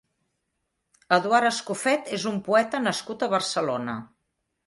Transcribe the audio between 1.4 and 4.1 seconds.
Escoffet és un poeta nascut a Barcelona.